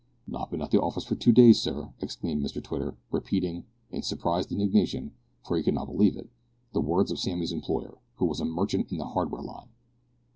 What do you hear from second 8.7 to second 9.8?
in the hardware line.